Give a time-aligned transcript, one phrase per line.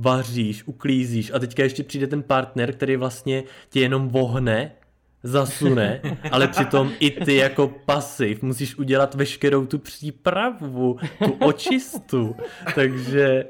[0.00, 1.30] vaříš, uklízíš.
[1.34, 4.72] A teďka ještě přijde ten partner, který vlastně tě jenom vohne,
[5.22, 12.36] zasune, ale přitom i ty jako pasiv musíš udělat veškerou tu přípravu, tu očistu,
[12.74, 13.44] takže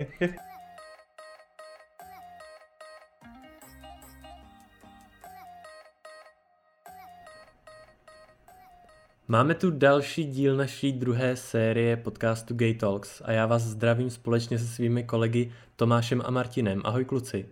[9.31, 14.59] Máme tu další díl naší druhé série podcastu Gay Talks a já vás zdravím společně
[14.59, 16.81] se svými kolegy Tomášem a Martinem.
[16.85, 17.47] Ahoj kluci.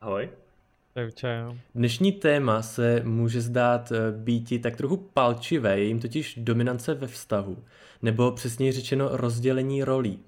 [0.00, 0.30] Ahoj.
[1.14, 1.54] Čau.
[1.74, 7.06] Dnešní téma se může zdát eh, býti tak trochu palčivé, je jim totiž dominance ve
[7.06, 7.58] vztahu,
[8.02, 10.18] nebo přesněji řečeno rozdělení rolí.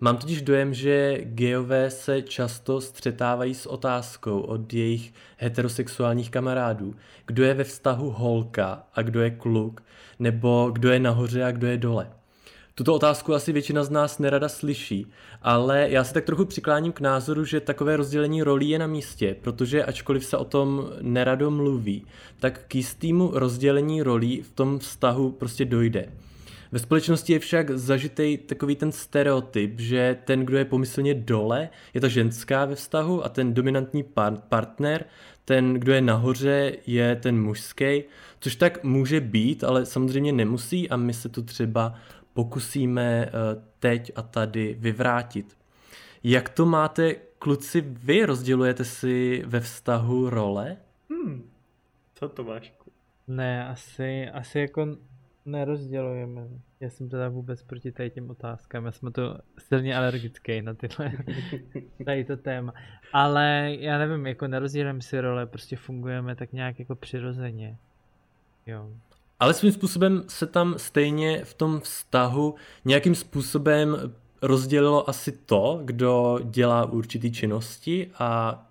[0.00, 6.94] Mám totiž dojem, že geové se často střetávají s otázkou od jejich heterosexuálních kamarádů,
[7.26, 9.82] kdo je ve vztahu holka a kdo je kluk,
[10.18, 12.10] nebo kdo je nahoře a kdo je dole.
[12.74, 15.06] Tuto otázku asi většina z nás nerada slyší,
[15.42, 19.36] ale já se tak trochu přikláním k názoru, že takové rozdělení rolí je na místě,
[19.42, 22.06] protože ačkoliv se o tom nerado mluví,
[22.40, 26.12] tak k jistému rozdělení rolí v tom vztahu prostě dojde.
[26.72, 32.00] Ve společnosti je však zažitý takový ten stereotyp, že ten, kdo je pomyslně dole, je
[32.00, 35.04] ta ženská ve vztahu a ten dominantní par- partner,
[35.44, 38.04] ten, kdo je nahoře, je ten mužský,
[38.40, 41.94] což tak může být, ale samozřejmě nemusí a my se tu třeba
[42.34, 43.30] pokusíme eh,
[43.78, 45.56] teď a tady vyvrátit.
[46.24, 48.24] Jak to máte, kluci, vy?
[48.26, 50.76] Rozdělujete si ve vztahu role?
[51.10, 51.50] Hmm.
[52.14, 52.72] Co to máš?
[53.28, 54.86] Ne, asi, asi jako
[55.50, 56.48] nerozdělujeme.
[56.80, 58.84] Já jsem teda vůbec proti tady těm otázkám.
[58.84, 61.12] Já jsem to silně alergický na tyhle,
[62.04, 62.74] tady to téma.
[63.12, 67.76] Ale já nevím, jako nerozdělujeme si role, prostě fungujeme tak nějak jako přirozeně.
[68.66, 68.90] Jo.
[69.40, 72.54] Ale svým způsobem se tam stejně v tom vztahu
[72.84, 73.96] nějakým způsobem
[74.42, 78.62] rozdělilo asi to, kdo dělá určitý činnosti a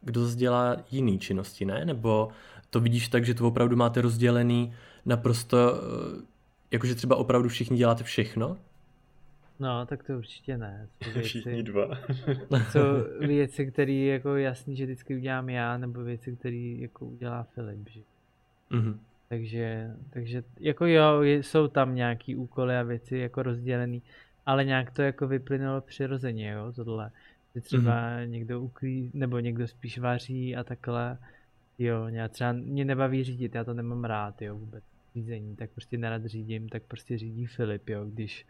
[0.00, 1.84] kdo dělá jiný činnosti, ne?
[1.84, 2.28] Nebo
[2.76, 4.72] to vidíš tak, že to opravdu máte rozdělený
[5.06, 6.22] naprosto, eh,
[6.70, 8.56] jakože třeba opravdu všichni děláte všechno?
[9.60, 10.88] No, tak to určitě ne.
[11.14, 11.88] věci, Všichni dva.
[12.70, 12.80] jsou
[13.20, 17.88] věci, které jako jasný, že vždycky udělám já, nebo věci, které jako udělá Filip.
[17.88, 18.00] Že?
[18.70, 18.96] Mm-hmm.
[19.28, 24.02] Takže, takže jako jo, jsou tam nějaký úkoly a věci jako rozdělený,
[24.46, 27.10] ale nějak to jako vyplynulo přirozeně, jo, tohle.
[27.54, 28.28] Že třeba mm-hmm.
[28.28, 31.18] někdo uklí, nebo někdo spíš vaří a takhle.
[31.78, 35.98] Jo, já třeba mě nebaví řídit, já to nemám rád, jo, vůbec řízení, tak prostě
[35.98, 38.46] nerad řídím, tak prostě řídí Filip, jo, když,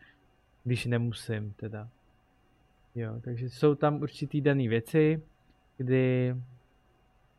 [0.64, 1.88] když nemusím teda.
[2.94, 5.22] Jo, takže jsou tam určitý dané věci,
[5.76, 6.36] kdy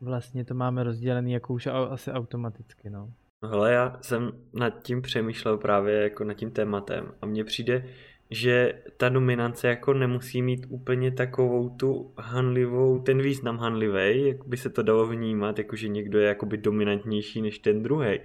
[0.00, 3.12] vlastně to máme rozdělený jako už asi automaticky, no.
[3.44, 7.84] Hele, já jsem nad tím přemýšlel právě jako nad tím tématem a mně přijde,
[8.30, 14.56] že ta dominance jako nemusí mít úplně takovou tu hanlivou, ten význam hanlivý, jak by
[14.56, 18.20] se to dalo vnímat, jako že někdo je jakoby dominantnější než ten druhý.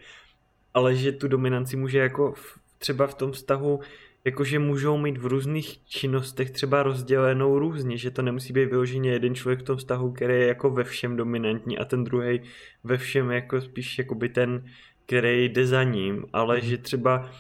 [0.74, 3.80] Ale že tu dominanci může jako v, třeba v tom vztahu
[4.26, 9.36] jakože můžou mít v různých činnostech třeba rozdělenou různě, že to nemusí být vyloženě jeden
[9.36, 12.42] člověk v tom vztahu, který je jako ve všem dominantní a ten druhý
[12.84, 14.64] ve všem jako spíš jakoby ten
[15.06, 16.62] který jde za ním, ale mm.
[16.62, 17.32] že třeba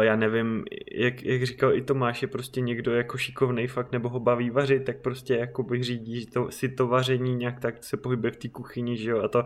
[0.00, 4.20] já nevím, jak, jak říkal i Tomáš, je prostě někdo jako šikovný fakt nebo ho
[4.20, 8.32] baví vařit, tak prostě jako bych řídí to, si to vaření nějak tak se pohybuje
[8.32, 9.44] v té kuchyni, že jo, a to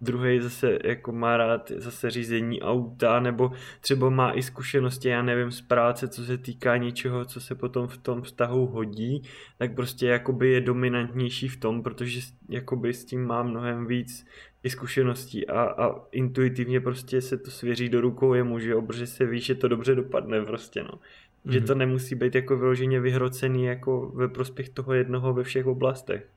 [0.00, 5.50] druhý zase jako má rád zase řízení auta, nebo třeba má i zkušenosti, já nevím,
[5.50, 9.22] z práce, co se týká něčeho, co se potom v tom vztahu hodí,
[9.58, 14.26] tak prostě jakoby je dominantnější v tom, protože jakoby s tím má mnohem víc
[14.64, 19.06] i zkušeností a, a intuitivně prostě se to svěří do rukou jemu, že jo, protože
[19.06, 20.88] se ví, že to dobře dopadne prostě, no.
[20.88, 21.52] Mm-hmm.
[21.52, 21.66] Že mhm.
[21.66, 26.28] to nemusí být jako vyloženě vyhrocený jako ve prospěch toho jednoho ve všech oblastech.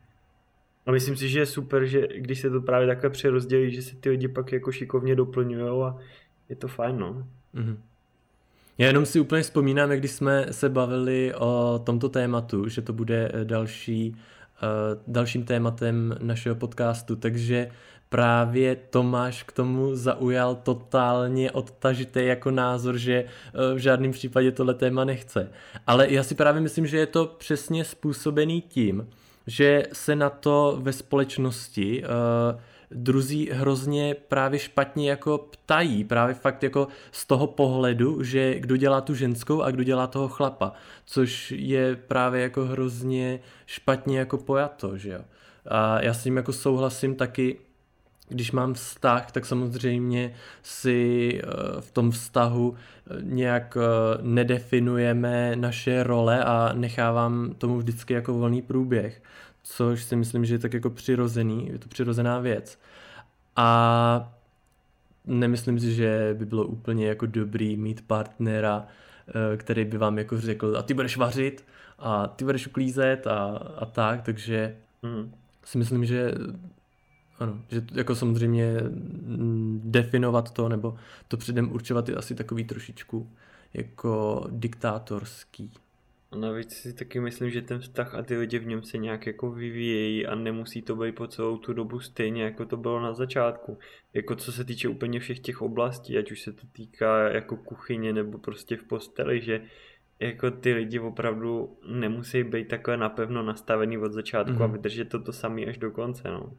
[0.86, 3.96] A myslím si, že je super, že když se to právě takhle přerozdělí, že se
[3.96, 5.98] ty lidi pak jako šikovně doplňují a
[6.50, 7.28] je to fajn, no.
[7.56, 7.78] Mm-hmm.
[8.78, 13.32] Já jenom si úplně vzpomínám, když jsme se bavili o tomto tématu, že to bude
[13.44, 17.72] další, uh, dalším tématem našeho podcastu, takže
[18.10, 24.74] právě Tomáš k tomu zaujal totálně odtažitý jako názor, že eh, v žádném případě tohle
[24.74, 25.52] téma nechce.
[25.88, 29.08] Ale já si právě myslím, že je to přesně způsobený tím,
[29.48, 32.60] že se na to ve společnosti uh,
[32.92, 39.02] druzí hrozně právě špatně jako ptají, právě fakt jako z toho pohledu, že kdo dělá
[39.02, 40.74] tu ženskou a kdo dělá toho chlapa,
[41.06, 45.22] což je právě jako hrozně špatně jako pojato, že jo.
[45.68, 47.60] A já s tím jako souhlasím taky,
[48.30, 50.34] když mám vztah, tak samozřejmě
[50.64, 58.14] si eh, v tom vztahu eh, nějak eh, nedefinujeme naše role a nechávám tomu vždycky
[58.14, 59.22] jako volný průběh.
[59.64, 62.80] což si myslím, že je tak jako přirozený, je to přirozená věc.
[63.56, 64.34] A
[65.26, 68.88] nemyslím si, že by bylo úplně jako dobrý mít partnera,
[69.58, 71.66] který by vám jako řekl, a ty budeš vařit,
[72.00, 73.46] a ty budeš uklízet a,
[73.78, 75.34] a tak, takže mm.
[75.64, 76.32] si myslím, že
[77.40, 80.98] ano, že jako samozřejmě mm, definovat to, nebo
[81.28, 83.30] to předem určovat je asi takový trošičku
[83.74, 85.72] jako diktátorský.
[86.32, 89.28] A navíc si taky myslím, že ten vztah a ty lidi v něm se nějak
[89.28, 93.14] jako vyvíjejí a nemusí to být po celou tu dobu stejně, jako to bylo na
[93.14, 93.78] začátku.
[94.14, 98.14] Jako co se týče úplně všech těch oblastí, ať už se to týká jako kuchyně
[98.14, 99.62] nebo prostě v posteli, že
[100.20, 104.64] jako ty lidi opravdu nemusí být takhle napevno nastavený od začátku mm-hmm.
[104.64, 104.76] a mhm.
[104.76, 106.54] vydržet to to samý až do konce, no.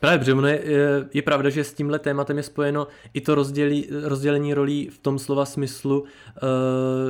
[0.00, 0.62] Právě, protože ono je,
[1.14, 5.18] je pravda, že s tímhle tématem je spojeno i to rozdělí, rozdělení rolí v tom
[5.18, 6.06] slova smyslu, uh,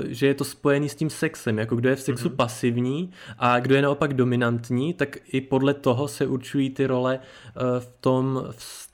[0.06, 2.36] že je to spojený s tím sexem, jako kdo je v sexu mm-hmm.
[2.36, 7.80] pasivní a kdo je naopak dominantní, tak i podle toho se určují ty role uh,
[7.80, 8.89] v tom vztahu.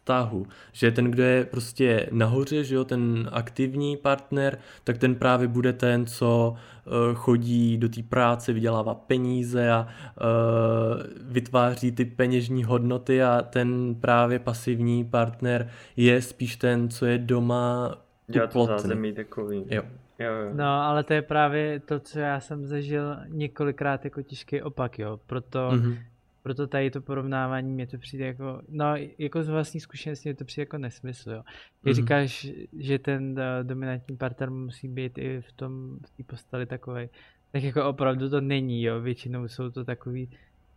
[0.73, 5.73] Že ten, kdo je prostě nahoře, že jo, ten aktivní partner, tak ten právě bude
[5.73, 6.55] ten, co
[6.87, 13.95] uh, chodí do té práce, vydělává peníze a uh, vytváří ty peněžní hodnoty a ten
[13.95, 17.97] právě pasivní partner je spíš ten, co je doma
[18.29, 19.65] Dělá to zázemí takový.
[19.71, 19.83] Jo.
[20.19, 20.51] Jo, jo.
[20.55, 25.21] No, ale to je právě to, co já jsem zažil několikrát jako těžký opak, jo.
[25.27, 25.99] Proto mm-hmm.
[26.47, 30.45] Proto tady to porovnávání mě to přijde jako, no jako z vlastní zkušenosti mě to
[30.45, 31.43] přijde jako nesmysl, jo.
[31.83, 32.01] Když mm-hmm.
[32.01, 32.47] říkáš,
[32.79, 37.09] že ten uh, dominantní partner musí být i v tom, v té posteli takový,
[37.53, 39.01] tak jako opravdu to není, jo.
[39.01, 40.31] Většinou jsou to takový,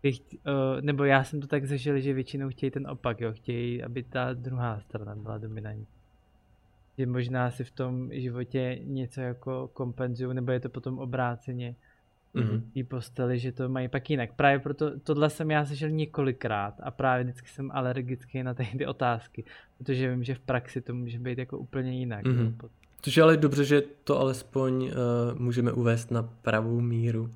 [0.04, 3.34] uh, nebo já jsem to tak zažil, že většinou chtějí ten opak, jo.
[3.34, 5.88] Chtějí, aby ta druhá strana byla dominantní.
[6.98, 11.76] Že možná si v tom životě něco jako kompenzují, nebo je to potom obráceně
[12.36, 12.62] mm-hmm.
[12.74, 14.34] té posteli, že to mají pak jinak.
[14.34, 19.44] Právě proto tohle jsem já zažil několikrát a právě vždycky jsem alergický na ty otázky,
[19.78, 22.26] protože vím, že v praxi to může být jako úplně jinak.
[22.26, 22.70] Mm-hmm.
[23.02, 24.92] Což je ale dobře, že to alespoň uh,
[25.40, 27.32] můžeme uvést na pravou míru.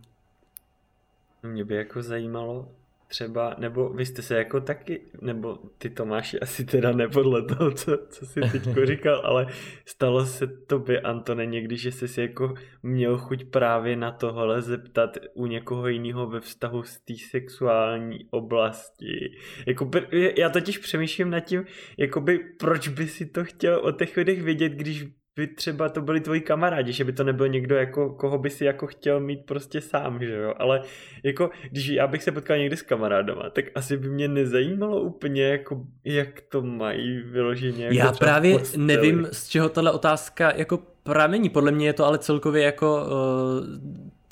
[1.43, 2.67] Mě by jako zajímalo,
[3.13, 7.97] třeba, nebo vy jste se jako taky, nebo ty Tomáši asi teda nepodle toho, co,
[8.09, 9.47] co jsi teď říkal, ale
[9.85, 15.17] stalo se tobě, Antone, někdy, že jsi si jako měl chuť právě na tohle zeptat
[15.33, 19.37] u někoho jiného ve vztahu z té sexuální oblasti.
[19.67, 19.91] Jako,
[20.37, 21.65] já totiž přemýšlím nad tím,
[21.97, 25.05] jakoby, proč by si to chtěl o těch lidech vědět, když
[25.35, 28.65] by třeba to byli tvoji kamarádi, že by to nebyl někdo, jako, koho by si
[28.65, 30.81] jako chtěl mít prostě sám, že jo, ale
[31.23, 35.43] jako, když já bych se potkal někdy s kamarádama, tak asi by mě nezajímalo úplně,
[35.43, 37.85] jako, jak to mají vyloženě.
[37.85, 38.85] Jako já právě posteli.
[38.85, 43.11] nevím, z čeho tahle otázka jako pramení, podle mě je to ale celkově jako uh,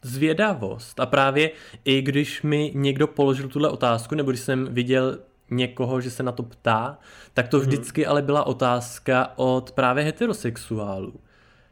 [0.03, 1.51] zvědavost a právě
[1.85, 5.17] i když mi někdo položil tuhle otázku, nebo když jsem viděl
[5.51, 6.97] někoho, že se na to ptá,
[7.33, 7.65] tak to mhm.
[7.65, 11.13] vždycky ale byla otázka od právě heterosexuálů,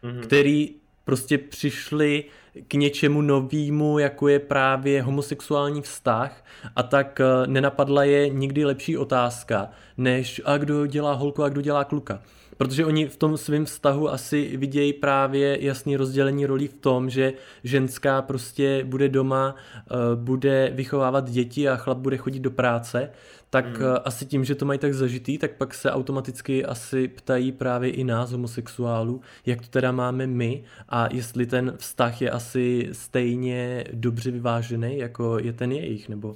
[0.03, 0.21] mm.
[0.21, 2.23] který prostě přišli
[2.67, 6.45] k něčemu novému, jako je právě homosexuální vztah
[6.75, 11.61] a tak eh, nenapadla je nikdy lepší otázka, než a kdo dělá holku a kdo
[11.61, 12.21] dělá kluka.
[12.57, 17.33] Protože oni v tom svém vztahu asi vidějí právě jasný rozdělení rolí v tom, že
[17.63, 23.09] ženská prostě bude doma, eh, bude vychovávat děti a chlap bude chodit do práce,
[23.49, 23.85] tak hmm.
[23.95, 27.91] Eh, asi tím, že to mají tak zažitý, tak pak se automaticky asi ptají právě
[27.91, 33.83] i nás, homosexuálů, jak to teda máme my a jestli ten vztah je asi stejně
[33.93, 36.35] dobře vyvážený, jako je ten jejich, nebo...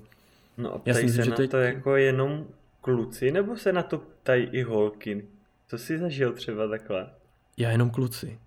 [0.57, 1.47] No a ptají se že na to, je...
[1.47, 2.45] to jako jenom
[2.81, 5.25] kluci, nebo se na to ptají i holky?
[5.67, 7.09] Co jsi zažil třeba takhle?
[7.57, 8.39] Já jenom kluci.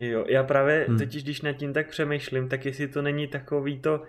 [0.00, 0.98] Jo, já právě hmm.
[0.98, 4.02] totiž, když nad tím tak přemýšlím, tak jestli to není takový to,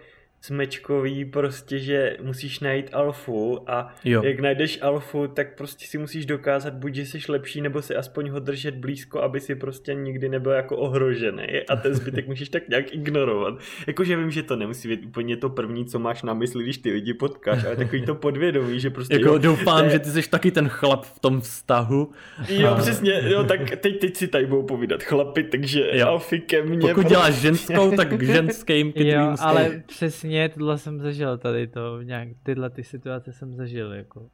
[0.46, 4.24] smečkový prostě, že musíš najít alfu a jo.
[4.24, 8.30] jak najdeš alfu, tak prostě si musíš dokázat buď, že jsi lepší, nebo si aspoň
[8.30, 12.70] ho držet blízko, aby si prostě nikdy nebyl jako ohrožený a ten zbytek musíš tak
[12.70, 13.54] nějak ignorovat.
[13.88, 16.92] Jakože vím, že to nemusí být úplně to první, co máš na mysli, když ty
[16.92, 19.16] lidi potkáš, ale takový to podvědomí, že prostě...
[19.16, 19.90] jako jo, doufám, je...
[19.90, 22.12] že ty jsi taky ten chlap v tom vztahu.
[22.50, 22.76] Jo, a...
[22.76, 26.08] přesně, jo, tak teď, teď si tady budou povídat chlapi, takže jo.
[26.08, 26.88] alfy ke mně.
[26.88, 31.68] Pokud děláš ženskou, tak k ženským, k jo, ale přesně přesně tohle jsem zažil tady
[31.68, 34.30] to, nějak tyhle ty situace jsem zažil jako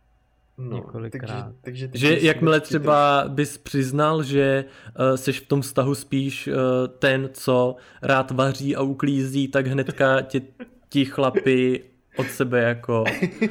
[0.57, 1.53] no, několikrát.
[1.61, 4.65] Takže, takže že jakmile třeba bys přiznal, že
[4.99, 6.53] uh, seš v tom vztahu spíš uh,
[6.99, 10.41] ten, co rád vaří a uklízí, tak hnedka tě
[10.89, 11.83] ti chlapi
[12.17, 13.03] od sebe jako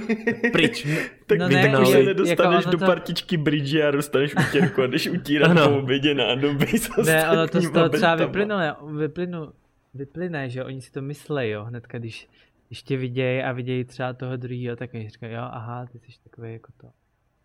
[0.53, 0.87] pryč.
[1.27, 2.87] tak no ne, už se nedostaneš jako do to...
[2.87, 6.67] partičky bridge a dostaneš utěrku a jdeš utírat po obědě nádoby.
[7.05, 9.53] Ne, ono to z toho třeba vyplyne, vyplynu,
[9.95, 12.29] vyplyne, že oni si to myslí, jo, hnedka když
[12.71, 16.53] ještě vidějí a vidějí třeba toho druhého, tak oni říkají, jo, aha, ty jsi takový
[16.53, 16.91] jako to.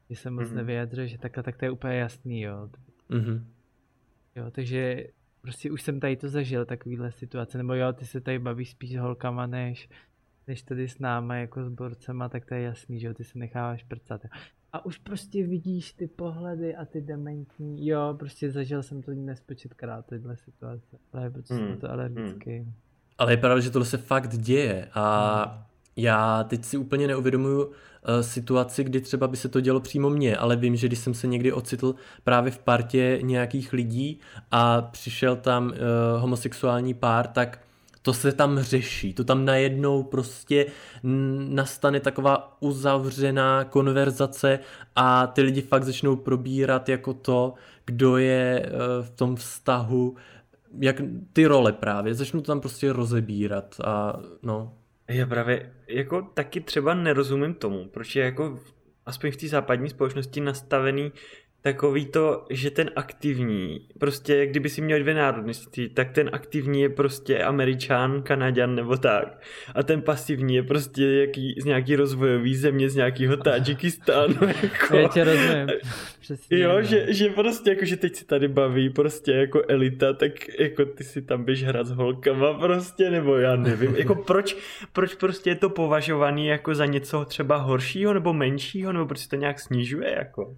[0.08, 0.56] Ty se moc mm-hmm.
[0.56, 2.70] nevyjadřuješ, že takhle, tak to je úplně jasný, jo.
[3.10, 3.44] Mm-hmm.
[4.36, 5.08] Jo, takže
[5.42, 8.92] prostě už jsem tady to zažil, takovýhle situace, nebo jo, ty se tady bavíš spíš
[8.92, 9.90] s holkama, než,
[10.48, 13.40] než tady s náma jako s borcema, tak to je jasný, že jo, ty se
[13.40, 14.22] necháváš prcat.
[14.74, 20.06] A už prostě vidíš ty pohledy a ty dementní, jo, prostě zažil jsem to nespočetkrát,
[20.06, 21.68] tyhle situace, ale prostě hmm.
[21.68, 22.58] jsem to alergický.
[22.58, 22.74] Hmm.
[23.18, 25.64] Ale je pravda, že tohle se fakt děje a hmm.
[25.96, 27.74] já teď si úplně neuvědomuju uh,
[28.22, 31.28] situaci, kdy třeba by se to dělo přímo mně, ale vím, že když jsem se
[31.28, 34.20] někdy ocitl právě v partě nějakých lidí
[34.52, 35.74] a přišel tam uh,
[36.22, 37.60] homosexuální pár, tak
[38.04, 40.66] to se tam řeší, to tam najednou prostě
[41.50, 44.60] nastane taková uzavřená konverzace
[44.96, 47.54] a ty lidi fakt začnou probírat jako to,
[47.86, 48.70] kdo je eh,
[49.02, 50.16] v tom vztahu,
[50.80, 51.02] jak
[51.34, 54.74] ty role právě, začnou to tam prostě rozebírat a no.
[55.08, 58.60] Já právě jako taky třeba nerozumím tomu, proč je jako
[59.06, 61.12] aspoň v té západní společnosti nastavený
[61.64, 66.90] takový to, že ten aktivní, prostě kdyby si měl dvě národnosti, tak ten aktivní je
[66.90, 69.42] prostě američan, kanaděn nebo tak.
[69.76, 74.36] A ten pasivní je prostě jaký, z nějaký rozvojový země, z nějakého Tadžikistánu.
[74.64, 74.96] Jako.
[74.96, 75.68] Já tě rozumím.
[76.20, 76.82] Přesně, jo, no.
[76.82, 81.04] že, že, prostě jako, že teď si tady baví prostě jako elita, tak jako ty
[81.04, 83.96] si tam běž hrát s holkama prostě, nebo já nevím.
[83.96, 84.58] Jako proč,
[84.94, 89.30] proč prostě je to považovaný jako za něco třeba horšího nebo menšího, nebo proč se
[89.30, 90.56] to nějak snižuje jako?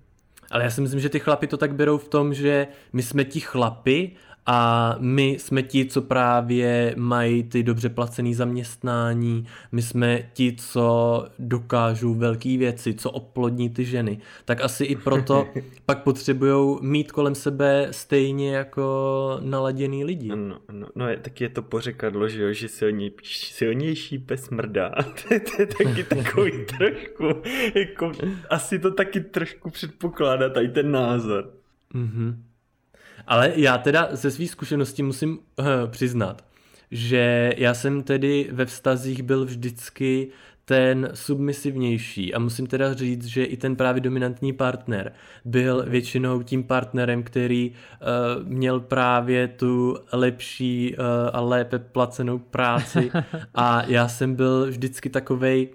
[0.56, 3.26] Ale já si myslím, že ty chlapy to tak berou v tom, že my jsme
[3.26, 4.12] ti chlapy
[4.46, 11.26] a my jsme ti, co právě mají ty dobře placený zaměstnání, my jsme ti, co
[11.40, 14.20] dokážou velké věci, co oplodní ty ženy.
[14.46, 15.48] Tak asi i proto
[15.86, 20.30] pak potřebují mít kolem sebe stejně jako naladěný lidi.
[20.36, 24.90] No, no, no je, taky je to pořekadlo, že jo, že silněj, silnější pes mrdá.
[25.28, 27.42] to, je, to je taky takový trošku,
[27.76, 28.12] jako,
[28.50, 31.52] asi to taky trošku předpokládá tady ten názor.
[31.94, 32.44] Mhm.
[33.28, 36.46] Ale já teda ze svých zkušeností musím uh, přiznat,
[36.92, 40.28] že já jsem tedy ve vztazích byl vždycky
[40.66, 45.14] ten submisivnější a musím teda říct, že i ten právě dominantní partner
[45.46, 53.12] byl většinou tím partnerem, který uh, měl právě tu lepší uh, a lépe placenou práci
[53.56, 55.70] a já jsem byl vždycky takovej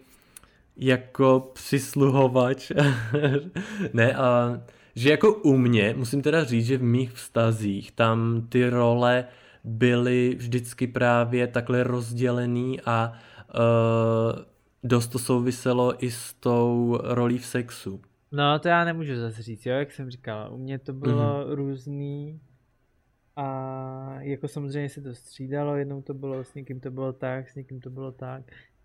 [0.76, 2.72] jako přisluhovač.
[3.92, 4.60] ne, a uh,
[5.00, 9.24] že jako u mě, musím teda říct, že v mých vztazích tam ty role
[9.64, 14.42] byly vždycky právě takhle rozdělený a uh,
[14.82, 18.00] dost to souviselo i s tou rolí v sexu.
[18.32, 21.54] No to já nemůžu zase říct, jo, jak jsem říkal, u mě to bylo mm-hmm.
[21.54, 22.40] různý
[23.36, 23.46] a
[24.20, 27.80] jako samozřejmě se to střídalo, jednou to bylo, s někým to bylo tak, s někým
[27.80, 28.42] to bylo tak,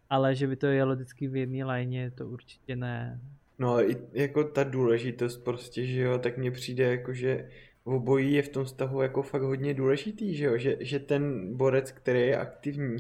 [0.10, 3.20] ale že by to jelo vždycky v jedné lajně, to určitě ne.
[3.60, 7.50] No i jako ta důležitost prostě, že jo, tak mně přijde jako, že
[7.84, 11.92] obojí je v tom vztahu jako fakt hodně důležitý, že jo, že, že ten borec,
[11.92, 12.98] který je aktivní,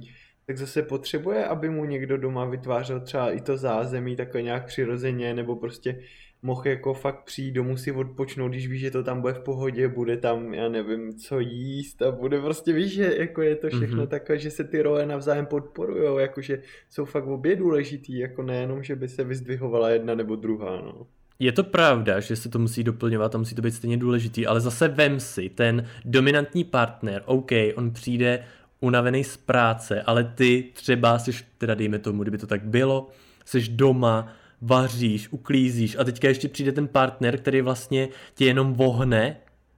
[0.48, 5.34] tak zase potřebuje, aby mu někdo doma vytvářel třeba i to zázemí takhle nějak přirozeně,
[5.34, 6.02] nebo prostě
[6.42, 9.88] mohl jako fakt přijít domů si odpočnout, když víš, že to tam bude v pohodě,
[9.88, 14.04] bude tam, já nevím, co jíst a bude prostě, víš, že jako je to všechno
[14.04, 14.08] mm-hmm.
[14.08, 18.96] takové, že se ty role navzájem podporujou, jakože jsou fakt obě důležitý, jako nejenom, že
[18.96, 21.08] by se vyzdvihovala jedna nebo druhá, no.
[21.40, 24.62] Je to pravda, že se to musí doplňovat a musí to být stejně důležitý, ale
[24.62, 28.44] zase vem si, ten dominantní partner, OK, on přijde
[28.80, 33.10] unavený z práce, ale ty třeba jsi, teda dejme tomu, kdyby to tak bylo,
[33.46, 39.38] jsi doma, vaříš, uklízíš a teďka ještě přijde ten partner, který vlastně tě jenom vohne,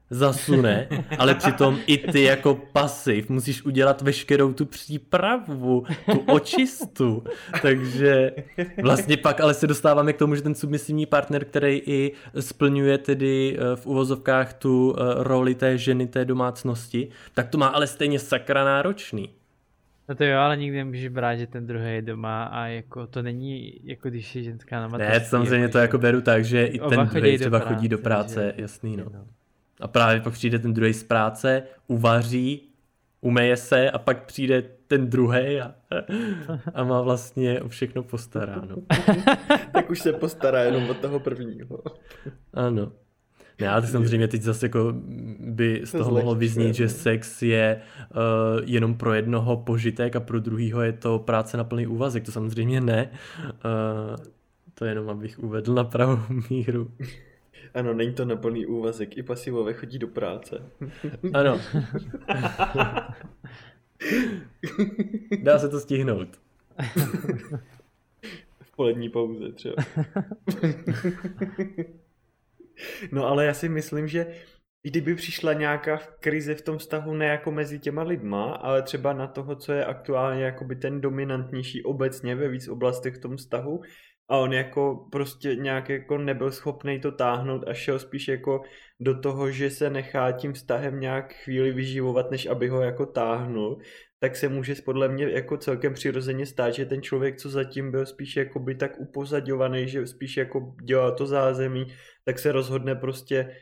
[0.10, 7.24] zasune, ale přitom i ty jako pasiv musíš udělat veškerou tu přípravu, tu očistu,
[7.62, 8.32] takže
[8.82, 13.58] vlastně pak ale se dostáváme k tomu, že ten submisivní partner, který i splňuje tedy
[13.60, 18.20] eh, v uvozovkách tu eh, roli té ženy, té domácnosti, tak to má ale stejně
[18.20, 19.30] sakra náročný.
[20.10, 23.22] No to jo, ale nikdy nemůžeš brát, že ten druhý je doma a jako to
[23.22, 25.20] není, jako když je ženská na mateřství.
[25.20, 27.98] Ne, samozřejmě jako, to jako beru tak, že i ten druhý třeba práce, chodí do
[27.98, 28.62] práce, že...
[28.62, 29.06] jasný no.
[29.14, 29.26] no.
[29.82, 32.62] A právě pak přijde ten druhý z práce, uvaří,
[33.22, 35.76] umeje se a pak přijde ten druhý a,
[36.74, 38.76] a má vlastně o všechno postaráno.
[39.72, 41.84] tak už se postará jenom od toho prvního.
[42.54, 42.92] ano.
[43.62, 44.94] Ne, ale samozřejmě teď zase jako
[45.40, 48.16] by z toho mohlo vyznít, že sex je uh,
[48.66, 52.26] jenom pro jednoho požitek a pro druhýho je to práce na plný úvazek.
[52.26, 53.10] To samozřejmě ne.
[53.44, 53.50] Uh,
[54.74, 56.18] to jenom abych uvedl na pravou
[56.50, 56.92] míru.
[57.74, 59.18] Ano, není to na plný úvazek.
[59.18, 60.62] I pasivové chodí do práce.
[61.34, 61.60] Ano.
[65.44, 66.28] Dá se to stihnout.
[68.62, 69.76] v polední pauze třeba.
[73.12, 74.28] no ale já si myslím, že
[74.84, 79.28] kdyby přišla nějaká krize v tom vztahu ne jako mezi těma lidma, ale třeba na
[79.28, 83.82] toho, co je aktuálně jakoby ten dominantnější obecně ve víc oblastech v tom vztahu
[84.30, 88.62] a on jako prostě nějak jako nebyl schopný to táhnout a šel spíš jako
[89.00, 93.80] do toho, že se nechá tím vztahem nějak chvíli vyživovat, než aby ho jako táhnul,
[94.20, 98.06] tak se může podle mě jako celkem přirozeně stát, že ten člověk, co zatím byl
[98.06, 101.88] spíš jako by tak upozadňovaný, že spíš jako dělal to zázemí,
[102.26, 103.56] tak se rozhodne prostě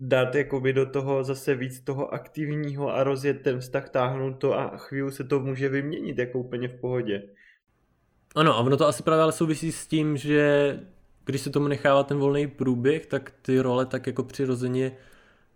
[0.00, 4.76] dát jakoby do toho zase víc toho aktivního a rozjet ten vztah, táhnout to a
[4.76, 7.22] chvíli se to může vyměnit jako úplně v pohodě.
[8.34, 10.76] Ano, a ono to asi právě ale souvisí s tím, že
[11.24, 14.96] když se tomu nechává ten volný průběh, tak ty role tak jako přirozeně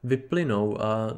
[0.03, 1.17] vyplynou a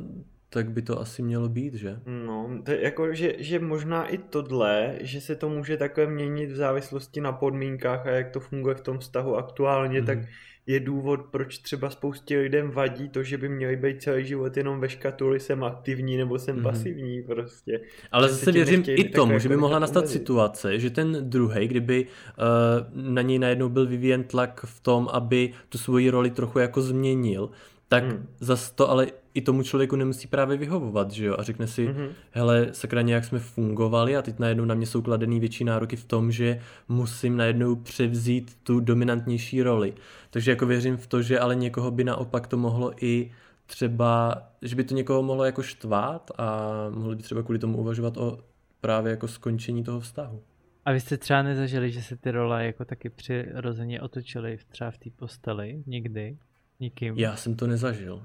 [0.52, 1.96] tak by to asi mělo být, že?
[2.26, 6.50] No, to je jako, že, že možná i tohle, že se to může takhle měnit
[6.50, 10.06] v závislosti na podmínkách a jak to funguje v tom vztahu aktuálně, mm-hmm.
[10.06, 10.18] tak
[10.66, 14.80] je důvod, proč třeba spoustě lidem vadí to, že by měli být celý život jenom
[14.80, 16.62] ve škatuli, jsem aktivní nebo jsem mm-hmm.
[16.62, 17.80] pasivní prostě.
[18.12, 20.18] Ale zase se věřím i tomu, že by jako mohla nastat omezit.
[20.18, 25.52] situace, že ten druhý, kdyby uh, na něj najednou byl vyvíjen tlak v tom, aby
[25.68, 27.50] tu svoji roli trochu jako změnil,
[27.92, 28.28] tak hmm.
[28.40, 31.36] zas to ale i tomu člověku nemusí právě vyhovovat, že jo?
[31.38, 32.08] A řekne si, mm-hmm.
[32.30, 36.04] hele, sakra, nějak jsme fungovali a teď najednou na mě jsou kladený větší nároky v
[36.04, 39.94] tom, že musím najednou převzít tu dominantnější roli.
[40.30, 43.30] Takže jako věřím v to, že ale někoho by naopak to mohlo i
[43.66, 48.16] třeba, že by to někoho mohlo jako štvát a mohli by třeba kvůli tomu uvažovat
[48.16, 48.38] o
[48.80, 50.42] právě jako skončení toho vztahu.
[50.84, 54.98] A vy jste třeba nezažili, že se ty role jako taky přirozeně otočily třeba v
[54.98, 56.36] té posteli někdy?
[56.82, 57.14] Nikým?
[57.18, 58.22] Já jsem to nezažil.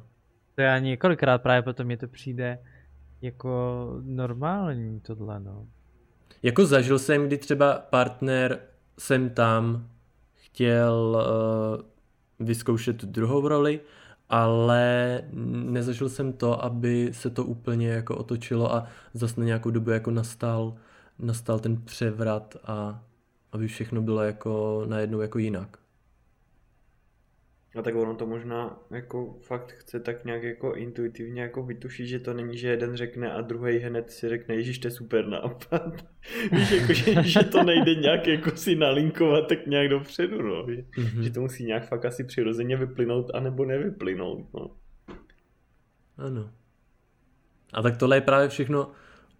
[0.55, 2.59] To já několikrát právě potom mě to přijde
[3.21, 3.49] jako
[4.01, 5.67] normální tohle, no.
[6.43, 8.59] Jako zažil jsem, kdy třeba partner
[8.99, 9.87] jsem tam
[10.33, 11.25] chtěl
[12.39, 13.79] uh, vyzkoušet tu druhou roli,
[14.29, 15.21] ale
[15.63, 20.11] nezažil jsem to, aby se to úplně jako otočilo a zase na nějakou dobu jako
[20.11, 20.75] nastal,
[21.19, 23.03] nastal ten převrat a
[23.51, 25.77] aby všechno bylo jako najednou jako jinak.
[27.77, 32.19] A tak ono to možná jako fakt chce tak nějak jako intuitivně jako vytušit, že
[32.19, 36.05] to není, že jeden řekne a druhý hned si řekne, ježiš, to je super nápad.
[36.51, 40.63] Víš, jako, že, že, to nejde nějak jako si nalinkovat tak nějak dopředu, no.
[40.65, 41.21] Mm-hmm.
[41.21, 44.71] Že to musí nějak fakt asi přirozeně vyplynout, anebo nevyplynout, no.
[46.17, 46.49] Ano.
[47.73, 48.91] A tak tohle je právě všechno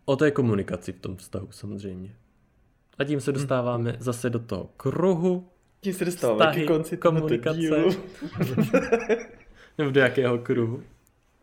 [0.05, 2.15] o té komunikaci v tom vztahu samozřejmě.
[2.97, 4.01] A tím se dostáváme hmm.
[4.01, 5.49] zase do toho kruhu,
[5.81, 7.59] tím se dostáváme ke konci komunikace.
[7.59, 7.89] dílu.
[9.77, 10.83] Nebo do jakého kruhu?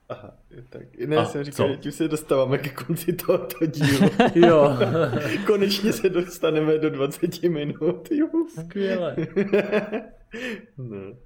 [0.08, 0.30] Aha,
[0.70, 0.82] tak.
[1.06, 1.72] Ne, A, jsem říkal, co?
[1.72, 4.10] že tím se dostáváme ke konci tohoto dílu.
[4.34, 4.76] jo.
[5.46, 8.08] Konečně se dostaneme do 20 minut.
[8.10, 8.28] Jo.
[8.60, 9.16] Skvěle.
[10.78, 11.16] no.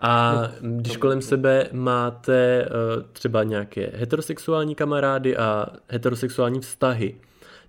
[0.00, 7.16] A když kolem sebe máte uh, třeba nějaké heterosexuální kamarády a heterosexuální vztahy,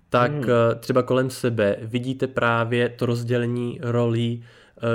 [0.08, 0.40] tak hmm.
[0.40, 0.48] uh,
[0.80, 4.44] třeba kolem sebe vidíte právě to rozdělení rolí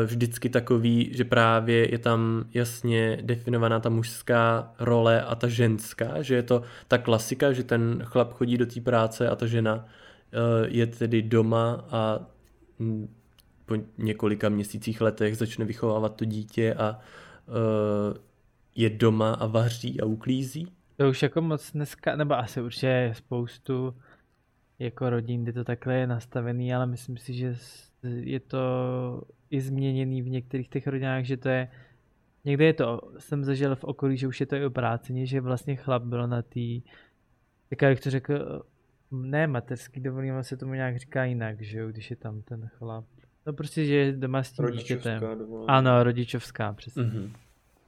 [0.05, 6.35] vždycky takový, že právě je tam jasně definovaná ta mužská role a ta ženská, že
[6.35, 10.67] je to ta klasika, že ten chlap chodí do té práce a ta žena eh,
[10.67, 12.19] je tedy doma a
[13.65, 16.99] po několika měsících letech začne vychovávat to dítě a
[17.47, 18.17] eh,
[18.75, 20.67] je doma a vaří a uklízí.
[20.97, 23.95] To už jako moc dneska, nebo asi určitě spoustu
[24.79, 27.55] jako rodin, kde to takhle je nastavený, ale myslím si, že
[28.03, 28.61] je to
[29.49, 31.67] i změněný v některých těch rodinách, že to je,
[32.45, 35.75] někde je to, jsem zažil v okolí, že už je to i obráceně, že vlastně
[35.75, 36.81] chlap byl na tý,
[37.69, 38.63] tak jak to řekl,
[39.11, 42.67] ne mateřský dovolím, ale se tomu nějak říká jinak, že jo, když je tam ten
[42.67, 43.05] chlap.
[43.45, 45.23] No prostě, že je doma s tím dítětem.
[45.67, 47.03] Ano, rodičovská, přesně.
[47.03, 47.31] Mm-hmm.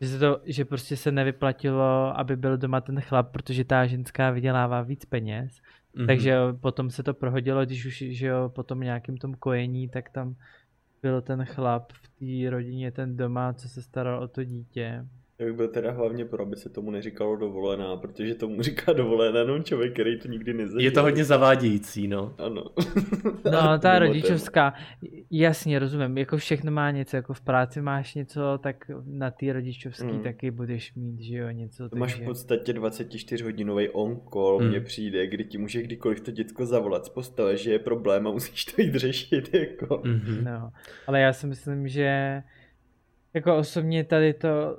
[0.02, 4.32] Že, se to, že prostě se nevyplatilo, aby byl doma ten chlap, protože ta ženská
[4.32, 5.62] vydělává víc peněz.
[5.96, 6.08] Mm-hmm.
[6.08, 10.36] Takže potom se to prohodilo, když už že jo, potom nějakým tom kojení, tak tam
[11.02, 15.06] byl ten chlap v té rodině, ten doma, co se staral o to dítě.
[15.40, 19.44] Já bych byl teda hlavně pro, aby se tomu neříkalo dovolená, protože tomu říká dovolená
[19.44, 20.82] no člověk, který to nikdy nezažil.
[20.82, 22.36] Je to hodně zavádějící, no.
[22.38, 22.64] Ano.
[23.52, 24.74] no, ta rodičovská,
[25.32, 30.06] jasně, rozumím, jako všechno má něco, jako v práci máš něco, tak na té rodičovský
[30.06, 30.24] mm.
[30.24, 31.84] taky budeš mít, že jo, něco.
[31.84, 32.00] To takže...
[32.00, 34.68] Máš v podstatě 24 hodinový on-call, mm.
[34.68, 38.32] mně přijde, kdy ti může kdykoliv to děcko zavolat z postele, že je problém a
[38.32, 39.86] musíš to jít řešit, jako.
[39.86, 40.44] Mm-hmm.
[40.44, 40.72] No,
[41.08, 42.42] ale já si myslím, že
[43.34, 44.78] jako osobně tady to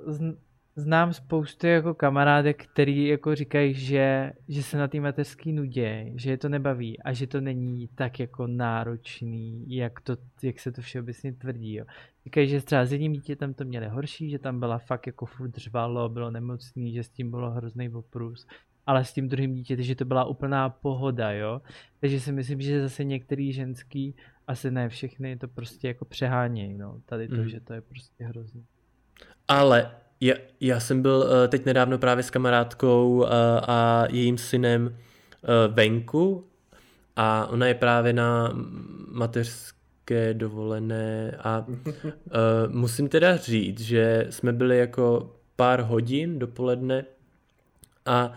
[0.81, 6.31] znám spoustu jako kamarádek, který jako říkají, že, že se na té mateřský nudě, že
[6.31, 10.81] je to nebaví a že to není tak jako náročný, jak, to, jak se to
[10.81, 11.73] všeobecně tvrdí.
[11.73, 11.85] Jo.
[12.25, 15.55] Říkají, že třeba s jedním dítětem to měli horší, že tam byla fakt jako furt
[15.55, 18.47] řvalo, bylo nemocný, že s tím bylo hrozný oprus,
[18.85, 21.61] ale s tím druhým dítětem, že to byla úplná pohoda, jo.
[21.99, 24.15] Takže si myslím, že zase některý ženský,
[24.47, 27.01] asi ne všechny, to prostě jako přehánějí, no.
[27.05, 27.49] Tady to, mm.
[27.49, 28.65] že to je prostě hrozný.
[29.47, 29.91] Ale
[30.21, 33.27] já, já jsem byl uh, teď nedávno právě s kamarádkou uh,
[33.67, 36.47] a jejím synem uh, venku
[37.15, 38.51] a ona je právě na
[39.11, 41.65] mateřské dovolené a
[42.67, 47.05] musím teda říct, že jsme byli jako pár hodin dopoledne
[48.05, 48.33] a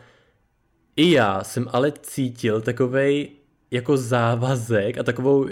[0.97, 3.31] i já jsem ale cítil takovej
[3.70, 5.51] jako závazek a takovou uh,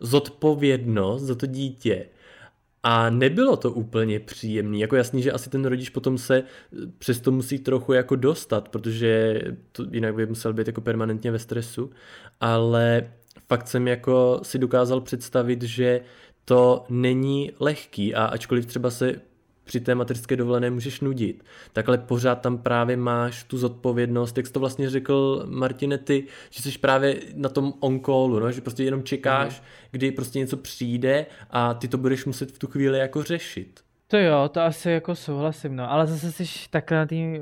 [0.00, 2.06] zodpovědnost za to dítě.
[2.86, 4.80] A nebylo to úplně příjemný.
[4.80, 6.42] Jako jasný, že asi ten rodič potom se
[6.98, 9.40] přesto musí trochu jako dostat, protože
[9.72, 11.90] to jinak by musel být jako permanentně ve stresu.
[12.40, 13.10] Ale
[13.48, 16.00] fakt jsem jako si dokázal představit, že
[16.44, 19.20] to není lehký a ačkoliv třeba se
[19.64, 24.46] při té mateřské dovolené můžeš nudit, tak ale pořád tam právě máš tu zodpovědnost, jak
[24.46, 28.00] jsi to vlastně řekl Martine ty, že jsi právě na tom on
[28.40, 28.52] no?
[28.52, 29.66] že prostě jenom čekáš, mm.
[29.90, 33.84] kdy prostě něco přijde a ty to budeš muset v tu chvíli jako řešit.
[34.06, 37.40] To jo, to asi jako souhlasím, no, ale zase jsi takhle na, tý,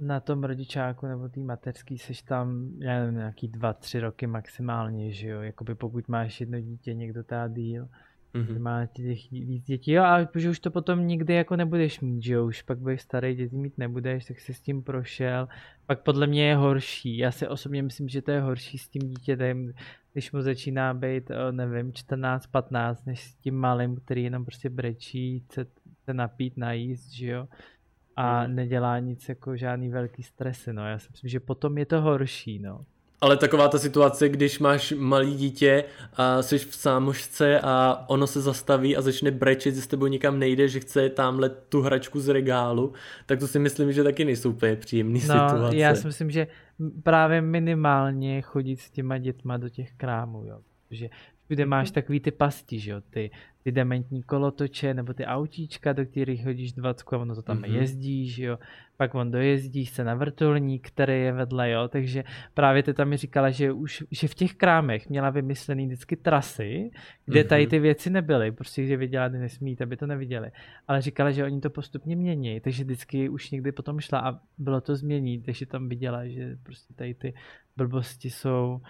[0.00, 5.12] na tom rodičáku nebo tý mateřský, jsi tam, já nevím, nějaký dva, tři roky maximálně,
[5.12, 7.88] že jo, jakoby pokud máš jedno dítě, někdo tá díl,
[8.34, 8.58] mm-hmm.
[8.58, 12.34] má těch víc dětí, jo, a že už to potom nikdy jako nebudeš mít, že
[12.34, 15.48] jo, už pak budeš starý, děti mít nebudeš, tak si s tím prošel,
[15.86, 19.02] pak podle mě je horší, já si osobně myslím, že to je horší s tím
[19.08, 19.72] dítětem,
[20.12, 25.40] když mu začíná být, nevím, 14, 15, než s tím malým, který jenom prostě brečí,
[25.40, 25.66] chce
[26.04, 27.48] se napít, najíst, že jo,
[28.16, 28.54] a mm.
[28.54, 32.58] nedělá nic jako žádný velký stresy, no, já si myslím, že potom je to horší,
[32.58, 32.84] no.
[33.24, 35.84] Ale taková ta situace, když máš malý dítě
[36.16, 40.38] a jsi v sámošce a ono se zastaví a začne brečet, že s tebou nikam
[40.38, 42.92] nejde, že chce tamhle tu hračku z regálu,
[43.26, 45.76] tak to si myslím, že taky nejsou úplně příjemné no, situace.
[45.76, 46.46] já si myslím, že
[47.02, 50.58] právě minimálně chodit s těma dětma do těch krámů, jo.
[50.90, 51.08] Že
[51.44, 51.94] všude máš mhm.
[51.94, 53.30] takový ty pasti, že jo, ty,
[53.64, 57.74] ty dementní kolotoče nebo ty autíčka, do kterých hodíš 20 a ono to tam mm-hmm.
[57.74, 58.58] jezdí, že jo,
[58.96, 63.16] pak on dojezdí se na vrtulník, který je vedle, jo, takže právě ty tam mi
[63.16, 66.90] říkala, že už že v těch krámech měla vymyslený vždycky trasy,
[67.24, 67.48] kde mm-hmm.
[67.48, 70.50] tady ty věci nebyly, prostě že viděla, že nesmí, aby to neviděli,
[70.88, 74.80] ale říkala, že oni to postupně mění, takže vždycky už někdy potom šla a bylo
[74.80, 77.34] to změnit, takže tam viděla, že prostě tady ty
[77.76, 78.80] blbosti jsou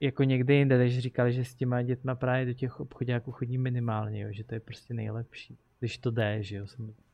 [0.00, 4.22] jako někde jinde, když říkali, že s těma dětma právě do těch obchodáků chodí minimálně,
[4.22, 6.66] jo, že to je prostě nejlepší, když to jde, že jo.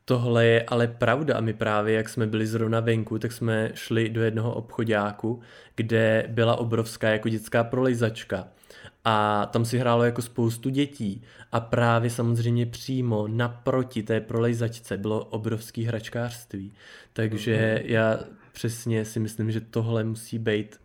[0.05, 4.09] Tohle je ale pravda a my právě, jak jsme byli zrovna venku, tak jsme šli
[4.09, 5.41] do jednoho obchodáku,
[5.75, 8.47] kde byla obrovská jako dětská prolejzačka
[9.05, 15.25] a tam si hrálo jako spoustu dětí a právě samozřejmě přímo naproti té prolejzačce bylo
[15.25, 16.73] obrovský hračkářství.
[17.13, 17.91] Takže mhm.
[17.91, 18.19] já
[18.51, 20.79] přesně si myslím, že tohle musí být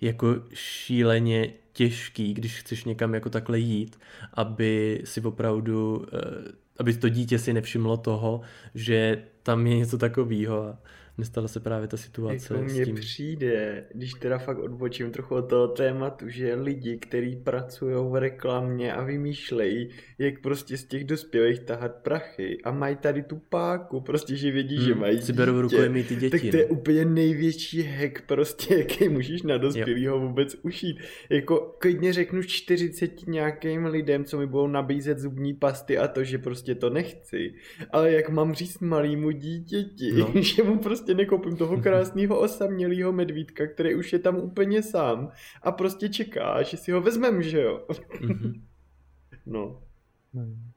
[0.00, 3.98] jako šíleně těžký, když chceš někam jako takhle jít,
[4.34, 8.40] aby si opravdu, eh, aby to dítě si nevšimlo toho,
[8.74, 10.76] že tam je něco takového
[11.18, 15.68] nestala se právě ta situace jako mně přijde, když teda fakt odbočím trochu od toho
[15.68, 21.94] tématu, že lidi, kteří pracují v reklamě a vymýšlejí, jak prostě z těch dospělých tahat
[21.94, 26.04] prachy a mají tady tu páku, prostě, že vědí, hmm, že mají si berou rukojmí
[26.04, 26.30] ty děti.
[26.30, 26.74] Tak to je no.
[26.74, 30.96] úplně největší hack prostě, jaký můžeš na dospělého vůbec ušít.
[31.30, 36.38] Jako klidně řeknu 40 nějakým lidem, co mi budou nabízet zubní pasty a to, že
[36.38, 37.54] prostě to nechci.
[37.90, 40.32] Ale jak mám říct malýmu dítěti, no.
[40.42, 45.30] že mu prostě prostě nekoupím toho krásného osamělého medvídka, který už je tam úplně sám
[45.62, 47.86] a prostě čeká, že si ho vezmem, že jo.
[48.20, 48.62] Mhm.
[49.46, 49.80] no.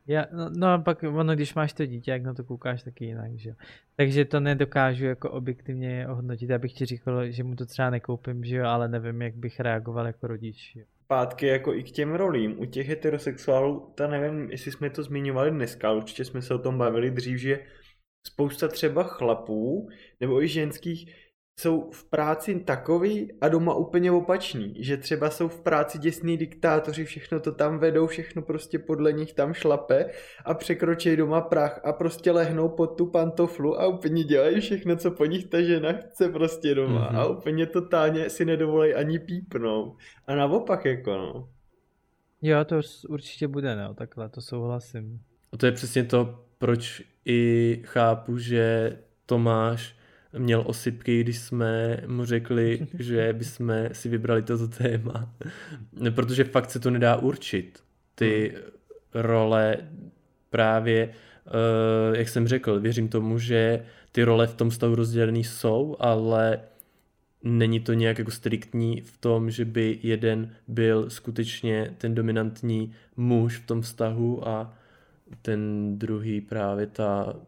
[0.07, 3.05] Já, no, no a pak ono, když máš to dítě, jak na to koukáš taky
[3.05, 3.55] jinak, že jo.
[3.95, 8.55] Takže to nedokážu jako objektivně ohodnotit, abych ti říkal, že mu to třeba nekoupím, že
[8.55, 10.75] jo, ale nevím, jak bych reagoval jako rodič.
[10.75, 10.85] Jo.
[11.07, 12.59] Pátky jako i k těm rolím.
[12.59, 16.77] U těch heterosexuálů, ta nevím, jestli jsme to zmiňovali dneska, určitě jsme se o tom
[16.77, 17.59] bavili dřív, že
[18.27, 21.15] spousta třeba chlapů nebo i ženských
[21.59, 27.05] jsou v práci takový a doma úplně opační, že třeba jsou v práci děsní diktátoři,
[27.05, 30.09] všechno to tam vedou, všechno prostě podle nich tam šlape
[30.45, 35.11] a překročí doma prach a prostě lehnou pod tu pantoflu a úplně dělají všechno, co
[35.11, 37.17] po nich ta žena chce prostě doma mm-hmm.
[37.17, 39.97] a úplně totálně si nedovolej ani pípnout.
[40.27, 41.49] A naopak jako no.
[42.41, 45.19] Jo, to určitě bude, no, takhle, to souhlasím.
[45.53, 49.95] A to je přesně to, proč i chápu, že Tomáš
[50.37, 55.33] měl osypky, když jsme mu řekli, že bychom si vybrali toto téma.
[56.15, 57.79] Protože fakt se to nedá určit.
[58.15, 58.53] Ty
[59.13, 59.77] role
[60.49, 61.09] právě,
[61.47, 66.59] eh, jak jsem řekl, věřím tomu, že ty role v tom stavu rozdělený jsou, ale
[67.43, 73.57] není to nějak jako striktní v tom, že by jeden byl skutečně ten dominantní muž
[73.57, 74.73] v tom vztahu a
[75.41, 77.39] ten druhý právě ta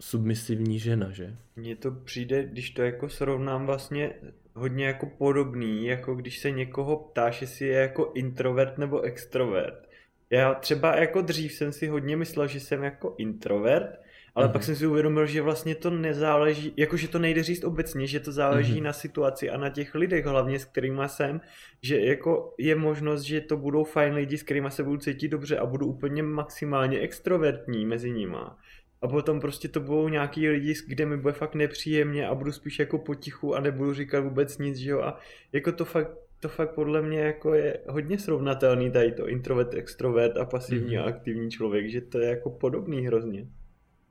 [0.00, 1.36] submisivní žena, že?
[1.56, 4.12] Mně to přijde, když to jako srovnám vlastně
[4.54, 9.88] hodně jako podobný, jako když se někoho ptáš, jestli je jako introvert nebo extrovert.
[10.30, 14.00] Já třeba jako dřív jsem si hodně myslel, že jsem jako introvert,
[14.40, 14.52] ale mm-hmm.
[14.52, 18.32] pak jsem si uvědomil, že vlastně to nezáleží, jakože to nejde říct obecně, že to
[18.32, 18.82] záleží mm-hmm.
[18.82, 21.40] na situaci a na těch lidech, hlavně s kterými jsem,
[21.82, 25.58] že jako je možnost, že to budou fajn lidi, s kterými se budu cítit dobře
[25.58, 28.58] a budu úplně maximálně extrovertní mezi nima.
[29.02, 32.78] A potom prostě to budou nějaký lidi, kde mi bude fakt nepříjemně a budu spíš
[32.78, 35.00] jako potichu a nebudu říkat vůbec nic, že jo.
[35.00, 35.18] A
[35.52, 40.36] jako to fakt, to fakt podle mě jako je hodně srovnatelný tady to introvert, extrovert
[40.36, 41.02] a pasivní mm-hmm.
[41.02, 43.46] a aktivní člověk, že to je jako podobný hrozně.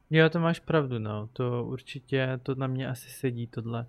[0.10, 1.30] Jo, to máš pravdu, no.
[1.34, 3.86] To určitě, to na mě asi sedí tohle.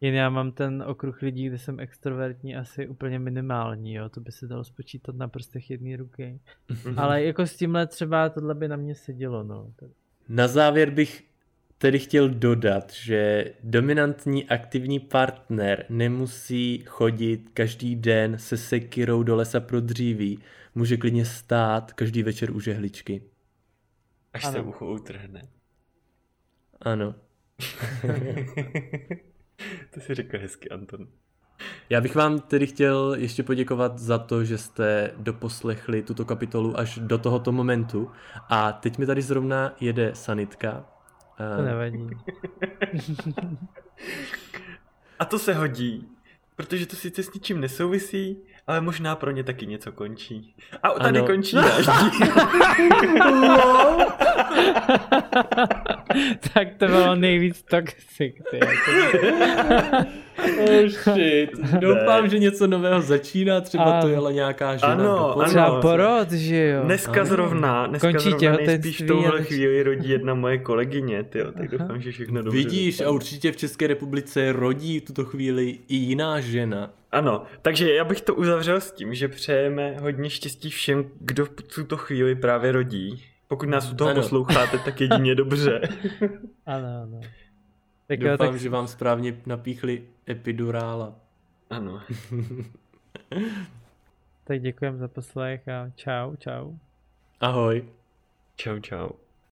[0.00, 4.08] Jen já mám ten okruh lidí, kde jsem extrovertní asi úplně minimální, jo.
[4.08, 6.40] To by se dalo spočítat na prstech jedné ruky.
[6.68, 6.98] Mhm.
[6.98, 9.72] Ale jako s tímhle třeba tohle by na mě sedělo, no.
[10.28, 11.24] Na závěr bych
[11.78, 19.60] tedy chtěl dodat, že dominantní aktivní partner nemusí chodit každý den se sekirou do lesa
[19.60, 20.38] pro dříví.
[20.74, 23.22] Může klidně stát každý večer u žehličky.
[24.32, 24.52] Až ano.
[24.52, 25.42] se ucho utrhne.
[26.82, 27.14] Ano.
[29.94, 31.06] to si řekl hezky, Anton.
[31.90, 36.98] Já bych vám tedy chtěl ještě poděkovat za to, že jste doposlechli tuto kapitolu až
[36.98, 38.10] do tohoto momentu.
[38.48, 40.84] A teď mi tady zrovna jede sanitka.
[41.56, 42.10] To nevadí.
[45.18, 46.08] A to se hodí,
[46.56, 50.54] protože to sice s ničím nesouvisí, ale možná pro ně taky něco končí.
[50.82, 51.26] A tady ano.
[51.26, 51.86] končí náš
[56.54, 58.34] tak to bylo nejvíc toxic.
[58.50, 58.60] Ty,
[60.60, 61.50] oh shit.
[61.80, 64.00] Doufám, že něco nového začíná, třeba a...
[64.00, 64.92] to jela nějaká žena.
[64.92, 65.44] Ano, ano.
[65.44, 66.82] Třeba porod, že jo.
[66.84, 67.26] Dneska ano.
[67.26, 72.00] zrovna, dneska Končí zrovna nejspíš v touhle chvíli rodí jedna moje kolegyně, tyjo, tak doufám,
[72.00, 73.10] že všechno dobře Vidíš, dopadne.
[73.10, 76.90] a určitě v České republice rodí v tuto chvíli i jiná žena.
[77.12, 81.50] Ano, takže já bych to uzavřel s tím, že přejeme hodně štěstí všem, kdo v
[81.74, 83.22] tuto chvíli právě rodí.
[83.50, 84.22] Pokud nás u toho ano.
[84.22, 85.80] posloucháte, tak jedině dobře.
[86.66, 87.20] ano, ano.
[88.06, 88.60] Tak Doufám, jo, tak...
[88.60, 91.14] že vám správně napíchli epidurála.
[91.70, 92.02] Ano.
[94.44, 96.72] tak děkujem za poslech a čau, čau.
[97.40, 97.84] Ahoj.
[98.56, 99.08] Čau, čau.